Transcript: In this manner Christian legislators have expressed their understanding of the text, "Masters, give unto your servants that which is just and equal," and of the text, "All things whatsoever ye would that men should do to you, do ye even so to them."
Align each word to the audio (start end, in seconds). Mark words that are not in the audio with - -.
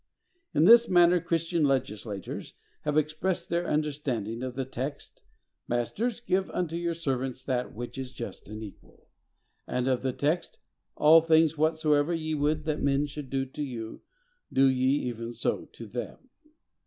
In 0.55 0.65
this 0.65 0.89
manner 0.89 1.19
Christian 1.21 1.63
legislators 1.63 2.55
have 2.85 2.97
expressed 2.97 3.49
their 3.49 3.67
understanding 3.67 4.41
of 4.41 4.55
the 4.55 4.65
text, 4.65 5.21
"Masters, 5.67 6.19
give 6.19 6.49
unto 6.49 6.75
your 6.75 6.95
servants 6.95 7.43
that 7.43 7.75
which 7.75 7.99
is 7.99 8.11
just 8.11 8.47
and 8.47 8.63
equal," 8.63 9.09
and 9.67 9.87
of 9.87 10.01
the 10.01 10.11
text, 10.11 10.57
"All 10.97 11.21
things 11.21 11.55
whatsoever 11.55 12.15
ye 12.15 12.33
would 12.33 12.65
that 12.65 12.81
men 12.81 13.05
should 13.05 13.29
do 13.29 13.45
to 13.45 13.63
you, 13.63 14.01
do 14.51 14.65
ye 14.65 15.07
even 15.07 15.33
so 15.33 15.65
to 15.65 15.85
them." 15.85 16.17